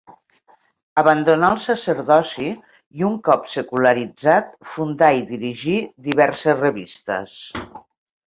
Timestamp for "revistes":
6.65-7.37